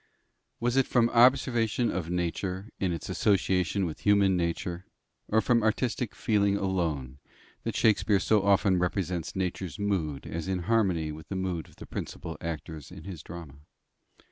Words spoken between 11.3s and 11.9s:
mood of the